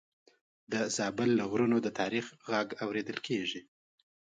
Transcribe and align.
د 0.71 0.73
زابل 0.97 1.29
له 1.39 1.45
غرونو 1.51 1.77
د 1.81 1.87
تاریخ 1.99 2.25
غږ 2.51 2.67
اورېدل 2.85 3.17
کېږي. 3.27 3.61